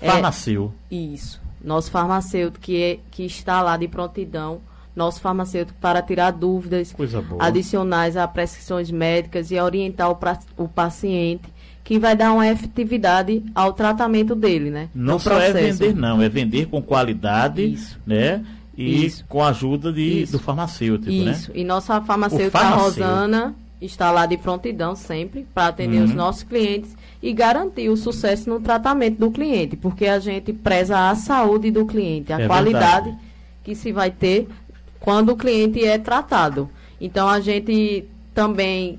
Farmacêutico. 0.00 0.74
É, 0.90 0.94
isso. 0.94 1.40
Nosso 1.62 1.90
farmacêutico 1.90 2.60
que, 2.60 2.82
é, 2.82 2.98
que 3.10 3.24
está 3.24 3.62
lá 3.62 3.76
de 3.76 3.88
prontidão. 3.88 4.60
Nosso 4.94 5.20
farmacêutico 5.22 5.78
para 5.80 6.02
tirar 6.02 6.32
dúvidas 6.32 6.94
adicionais 7.38 8.14
a 8.14 8.28
prescrições 8.28 8.90
médicas 8.90 9.50
e 9.50 9.58
orientar 9.58 10.10
o, 10.10 10.16
pra, 10.16 10.38
o 10.54 10.68
paciente 10.68 11.44
que 11.82 11.98
vai 11.98 12.14
dar 12.14 12.32
uma 12.32 12.46
efetividade 12.46 13.42
ao 13.54 13.72
tratamento 13.72 14.34
dele, 14.34 14.70
né? 14.70 14.88
Não 14.94 15.18
só 15.18 15.40
é 15.40 15.50
vender, 15.52 15.94
não, 15.94 16.20
é 16.20 16.28
vender 16.28 16.66
com 16.66 16.82
qualidade, 16.82 17.64
Isso. 17.64 17.98
né? 18.06 18.44
E 18.76 19.06
Isso. 19.06 19.24
com 19.28 19.42
a 19.42 19.48
ajuda 19.48 19.92
de, 19.92 20.26
do 20.26 20.38
farmacêutico, 20.38 21.10
Isso. 21.10 21.24
né? 21.24 21.32
Isso. 21.32 21.50
E 21.54 21.64
nossa 21.64 22.00
farmacêutica 22.02 22.68
Rosana 22.68 23.54
está 23.84 24.10
lá 24.10 24.26
de 24.26 24.36
prontidão 24.36 24.94
sempre 24.94 25.46
para 25.52 25.66
atender 25.66 25.98
uhum. 25.98 26.04
os 26.04 26.14
nossos 26.14 26.42
clientes 26.42 26.96
e 27.22 27.32
garantir 27.32 27.88
o 27.88 27.96
sucesso 27.96 28.48
no 28.48 28.60
tratamento 28.60 29.18
do 29.18 29.30
cliente, 29.30 29.76
porque 29.76 30.06
a 30.06 30.18
gente 30.18 30.52
preza 30.52 31.10
a 31.10 31.14
saúde 31.14 31.70
do 31.70 31.84
cliente, 31.84 32.32
a 32.32 32.40
é 32.40 32.46
qualidade 32.46 33.06
verdade. 33.06 33.24
que 33.64 33.74
se 33.74 33.92
vai 33.92 34.10
ter 34.10 34.48
quando 35.00 35.30
o 35.30 35.36
cliente 35.36 35.84
é 35.84 35.98
tratado. 35.98 36.70
Então 37.00 37.28
a 37.28 37.40
gente 37.40 38.04
também 38.34 38.98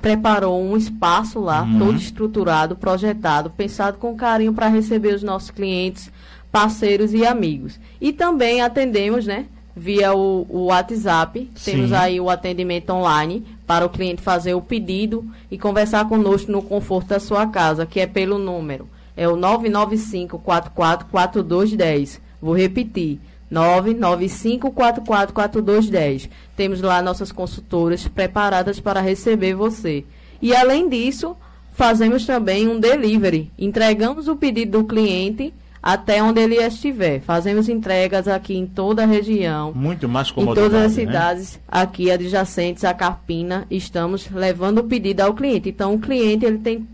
preparou 0.00 0.62
um 0.62 0.76
espaço 0.76 1.40
lá, 1.40 1.62
uhum. 1.62 1.78
todo 1.78 1.96
estruturado, 1.96 2.76
projetado, 2.76 3.50
pensado 3.50 3.98
com 3.98 4.16
carinho 4.16 4.52
para 4.52 4.68
receber 4.68 5.14
os 5.14 5.22
nossos 5.22 5.50
clientes, 5.50 6.10
parceiros 6.50 7.12
e 7.12 7.26
amigos. 7.26 7.78
E 8.00 8.12
também 8.12 8.62
atendemos, 8.62 9.26
né? 9.26 9.46
via 9.74 10.14
o, 10.14 10.46
o 10.48 10.64
WhatsApp. 10.66 11.50
Sim. 11.54 11.72
Temos 11.72 11.92
aí 11.92 12.20
o 12.20 12.28
atendimento 12.28 12.90
online 12.90 13.44
para 13.70 13.86
o 13.86 13.88
cliente 13.88 14.20
fazer 14.20 14.52
o 14.54 14.60
pedido 14.60 15.24
e 15.48 15.56
conversar 15.56 16.08
conosco 16.08 16.50
no 16.50 16.60
conforto 16.60 17.10
da 17.10 17.20
sua 17.20 17.46
casa, 17.46 17.86
que 17.86 18.00
é 18.00 18.06
pelo 18.08 18.36
número. 18.36 18.88
É 19.16 19.28
o 19.28 19.36
995-444210. 19.36 22.18
Vou 22.42 22.56
repetir. 22.56 23.20
995-444210. 23.52 26.28
Temos 26.56 26.80
lá 26.80 27.00
nossas 27.00 27.30
consultoras 27.30 28.08
preparadas 28.08 28.80
para 28.80 29.00
receber 29.00 29.54
você. 29.54 30.04
E 30.42 30.52
além 30.52 30.88
disso, 30.88 31.36
fazemos 31.72 32.26
também 32.26 32.66
um 32.66 32.80
delivery. 32.80 33.52
Entregamos 33.56 34.26
o 34.26 34.34
pedido 34.34 34.80
do 34.80 34.84
cliente 34.84 35.54
até 35.82 36.22
onde 36.22 36.40
ele 36.40 36.56
estiver. 36.56 37.20
Fazemos 37.20 37.68
entregas 37.68 38.28
aqui 38.28 38.56
em 38.56 38.66
toda 38.66 39.02
a 39.02 39.06
região. 39.06 39.72
Muito 39.74 40.08
mais 40.08 40.30
Em 40.36 40.44
todas 40.44 40.74
as 40.74 40.96
né? 40.96 41.02
cidades 41.04 41.54
né? 41.54 41.60
aqui 41.68 42.10
adjacentes 42.10 42.84
à 42.84 42.92
Carpina, 42.92 43.66
estamos 43.70 44.28
levando 44.30 44.78
o 44.78 44.84
pedido 44.84 45.20
ao 45.20 45.34
cliente. 45.34 45.70
Então, 45.70 45.94
o 45.94 45.98
cliente 45.98 46.44
ele 46.44 46.58
tem 46.58 46.86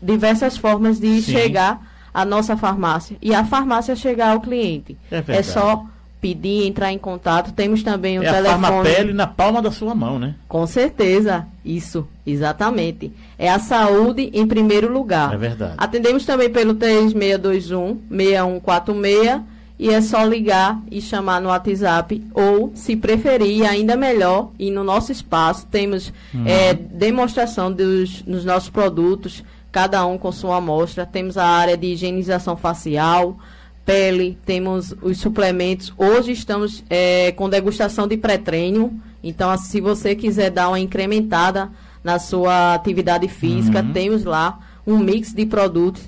diversas 0.00 0.56
formas 0.56 0.98
de 0.98 1.22
Sim. 1.22 1.32
chegar 1.32 1.80
à 2.12 2.24
nossa 2.24 2.56
farmácia 2.56 3.16
e 3.22 3.34
a 3.34 3.44
farmácia 3.44 3.94
chegar 3.94 4.32
ao 4.32 4.40
cliente. 4.40 4.96
É, 5.10 5.22
é 5.28 5.42
só 5.42 5.86
pedir, 6.22 6.68
entrar 6.68 6.92
em 6.92 6.98
contato. 6.98 7.52
Temos 7.52 7.82
também 7.82 8.20
o 8.20 8.22
é 8.22 8.32
telefone. 8.32 8.66
A 8.66 8.82
pele 8.82 9.12
na 9.12 9.26
palma 9.26 9.60
da 9.60 9.72
sua 9.72 9.92
mão, 9.92 10.20
né? 10.20 10.36
Com 10.48 10.64
certeza, 10.68 11.44
isso, 11.64 12.06
exatamente. 12.24 13.12
É 13.36 13.50
a 13.50 13.58
saúde 13.58 14.30
em 14.32 14.46
primeiro 14.46 14.90
lugar. 14.90 15.34
É 15.34 15.36
verdade. 15.36 15.74
Atendemos 15.76 16.24
também 16.24 16.48
pelo 16.48 16.74
3621 16.74 18.00
6146 18.08 19.42
e 19.80 19.90
é 19.90 20.00
só 20.00 20.22
ligar 20.22 20.80
e 20.88 21.00
chamar 21.00 21.40
no 21.40 21.48
WhatsApp 21.48 22.22
ou, 22.32 22.70
se 22.72 22.94
preferir, 22.94 23.68
ainda 23.68 23.96
melhor, 23.96 24.50
e 24.56 24.70
no 24.70 24.84
nosso 24.84 25.10
espaço 25.10 25.66
temos 25.68 26.12
uhum. 26.32 26.46
é, 26.46 26.72
demonstração 26.72 27.72
dos 27.72 28.22
nos 28.24 28.44
nossos 28.44 28.70
produtos, 28.70 29.42
cada 29.72 30.06
um 30.06 30.16
com 30.16 30.30
sua 30.30 30.58
amostra. 30.58 31.04
Temos 31.04 31.36
a 31.36 31.44
área 31.44 31.76
de 31.76 31.88
higienização 31.88 32.56
facial, 32.56 33.36
pele, 33.84 34.38
temos 34.44 34.94
os 35.02 35.18
suplementos. 35.18 35.92
Hoje 35.96 36.32
estamos 36.32 36.84
é, 36.88 37.32
com 37.32 37.48
degustação 37.48 38.06
de 38.06 38.16
pré-treino. 38.16 38.92
Então, 39.22 39.56
se 39.56 39.80
você 39.80 40.14
quiser 40.14 40.50
dar 40.50 40.68
uma 40.68 40.80
incrementada 40.80 41.70
na 42.02 42.18
sua 42.18 42.74
atividade 42.74 43.28
física, 43.28 43.80
uhum. 43.80 43.92
temos 43.92 44.24
lá 44.24 44.58
um 44.86 44.98
mix 44.98 45.32
de 45.32 45.46
produtos 45.46 46.02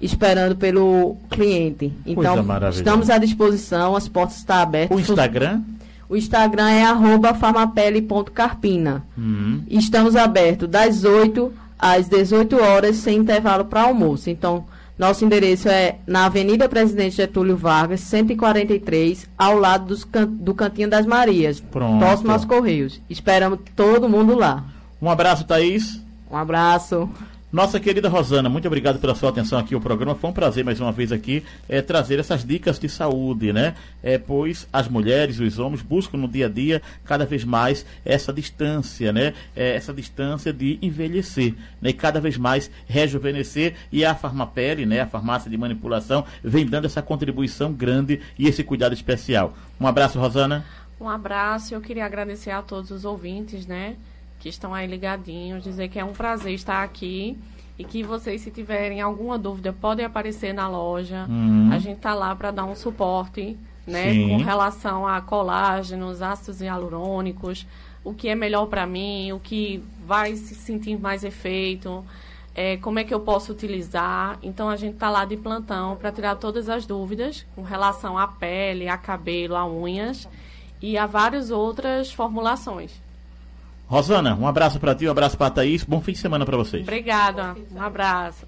esperando 0.00 0.56
pelo 0.56 1.16
cliente. 1.30 1.92
Então, 2.04 2.44
estamos 2.70 3.08
à 3.08 3.18
disposição, 3.18 3.96
as 3.96 4.08
portas 4.08 4.38
estão 4.38 4.56
abertas. 4.56 4.96
O 4.96 5.00
Instagram? 5.00 5.62
O 6.08 6.16
Instagram 6.16 6.68
é 6.68 6.84
arroba 6.84 7.34
farmapele.carpina. 7.34 9.02
Uhum. 9.16 9.62
Estamos 9.68 10.14
abertos 10.14 10.68
das 10.68 11.04
8 11.04 11.52
às 11.78 12.08
18 12.08 12.56
horas, 12.56 12.96
sem 12.96 13.18
intervalo 13.18 13.64
para 13.64 13.82
almoço. 13.82 14.30
Então, 14.30 14.64
nosso 14.98 15.24
endereço 15.24 15.68
é 15.68 15.96
na 16.06 16.24
Avenida 16.24 16.68
Presidente 16.68 17.16
Getúlio 17.16 17.56
Vargas, 17.56 18.00
143, 18.00 19.28
ao 19.36 19.58
lado 19.58 19.86
dos 19.86 20.04
can 20.04 20.26
do 20.26 20.54
Cantinho 20.54 20.88
das 20.88 21.04
Marias, 21.04 21.60
Pronto. 21.60 21.98
próximo 21.98 22.32
aos 22.32 22.44
Correios. 22.44 23.00
Esperamos 23.10 23.58
todo 23.74 24.08
mundo 24.08 24.34
lá. 24.34 24.64
Um 25.00 25.10
abraço, 25.10 25.44
Thaís. 25.44 26.00
Um 26.30 26.36
abraço. 26.36 27.08
Nossa 27.52 27.78
querida 27.78 28.08
Rosana, 28.08 28.48
muito 28.48 28.66
obrigado 28.66 28.98
pela 28.98 29.14
sua 29.14 29.30
atenção 29.30 29.56
aqui 29.56 29.72
ao 29.72 29.80
programa. 29.80 30.16
Foi 30.16 30.28
um 30.28 30.32
prazer 30.32 30.64
mais 30.64 30.80
uma 30.80 30.90
vez 30.90 31.12
aqui 31.12 31.44
é, 31.68 31.80
trazer 31.80 32.18
essas 32.18 32.44
dicas 32.44 32.76
de 32.76 32.88
saúde, 32.88 33.52
né? 33.52 33.76
É, 34.02 34.18
pois 34.18 34.66
as 34.72 34.88
mulheres, 34.88 35.38
os 35.38 35.56
homens 35.60 35.80
buscam 35.80 36.18
no 36.18 36.26
dia 36.26 36.46
a 36.46 36.48
dia 36.48 36.82
cada 37.04 37.24
vez 37.24 37.44
mais 37.44 37.86
essa 38.04 38.32
distância, 38.32 39.12
né? 39.12 39.32
É, 39.54 39.76
essa 39.76 39.94
distância 39.94 40.52
de 40.52 40.76
envelhecer, 40.82 41.54
né? 41.80 41.90
E 41.90 41.92
cada 41.92 42.20
vez 42.20 42.36
mais 42.36 42.68
rejuvenescer 42.88 43.74
e 43.92 44.04
a 44.04 44.12
Farmapele, 44.12 44.84
né? 44.84 45.02
A 45.02 45.06
farmácia 45.06 45.48
de 45.48 45.56
manipulação 45.56 46.24
vem 46.42 46.66
dando 46.66 46.86
essa 46.86 47.00
contribuição 47.00 47.72
grande 47.72 48.20
e 48.36 48.48
esse 48.48 48.64
cuidado 48.64 48.92
especial. 48.92 49.56
Um 49.80 49.86
abraço, 49.86 50.18
Rosana. 50.18 50.66
Um 51.00 51.08
abraço. 51.08 51.72
Eu 51.72 51.80
queria 51.80 52.06
agradecer 52.06 52.50
a 52.50 52.60
todos 52.60 52.90
os 52.90 53.04
ouvintes, 53.04 53.66
né? 53.66 53.94
Que 54.38 54.48
estão 54.48 54.74
aí 54.74 54.86
ligadinhos, 54.86 55.64
dizer 55.64 55.88
que 55.88 55.98
é 55.98 56.04
um 56.04 56.12
prazer 56.12 56.52
estar 56.52 56.82
aqui 56.82 57.38
e 57.78 57.84
que 57.84 58.02
vocês, 58.02 58.40
se 58.40 58.50
tiverem 58.50 59.00
alguma 59.00 59.38
dúvida, 59.38 59.72
podem 59.72 60.04
aparecer 60.04 60.52
na 60.54 60.68
loja. 60.68 61.26
Uhum. 61.28 61.70
A 61.72 61.78
gente 61.78 61.96
está 61.96 62.14
lá 62.14 62.34
para 62.34 62.50
dar 62.50 62.64
um 62.64 62.74
suporte, 62.74 63.56
né, 63.86 64.12
Sim. 64.12 64.30
com 64.30 64.36
relação 64.38 65.06
a 65.06 65.20
colágenos, 65.20 66.22
ácidos 66.22 66.60
hialurônicos, 66.60 67.66
o 68.02 68.14
que 68.14 68.28
é 68.28 68.34
melhor 68.34 68.66
para 68.66 68.86
mim, 68.86 69.32
o 69.32 69.40
que 69.40 69.82
vai 70.06 70.34
se 70.36 70.54
sentir 70.54 70.98
mais 70.98 71.24
efeito. 71.24 72.04
É, 72.54 72.78
como 72.78 72.98
é 72.98 73.04
que 73.04 73.12
eu 73.12 73.20
posso 73.20 73.52
utilizar. 73.52 74.38
Então 74.42 74.70
a 74.70 74.76
gente 74.76 74.94
está 74.94 75.10
lá 75.10 75.26
de 75.26 75.36
plantão 75.36 75.94
para 75.96 76.10
tirar 76.10 76.36
todas 76.36 76.70
as 76.70 76.86
dúvidas 76.86 77.44
com 77.54 77.60
relação 77.60 78.16
à 78.16 78.26
pele, 78.26 78.88
a 78.88 78.96
cabelo, 78.96 79.54
a 79.54 79.66
unhas 79.66 80.26
e 80.80 80.96
a 80.96 81.04
várias 81.04 81.50
outras 81.50 82.10
formulações. 82.10 82.98
Rosana, 83.88 84.34
um 84.34 84.46
abraço 84.46 84.80
para 84.80 84.94
ti, 84.94 85.06
um 85.06 85.10
abraço 85.10 85.38
para 85.38 85.50
Thaís. 85.50 85.84
Bom 85.84 86.00
fim 86.00 86.12
de 86.12 86.18
semana 86.18 86.44
para 86.44 86.56
vocês. 86.56 86.82
Obrigada. 86.82 87.56
Um 87.72 87.82
abraço. 87.82 88.46